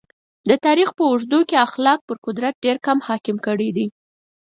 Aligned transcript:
د 0.49 0.51
تاریخ 0.65 0.89
په 0.97 1.03
اوږدو 1.09 1.39
کې 1.49 1.63
اخلاق 1.67 1.99
پر 2.07 2.17
قدرت 2.25 2.53
ډېر 2.65 2.77
کم 2.85 2.97
حکم 3.07 3.35
کړی 3.47 3.69
دی. 3.77 3.87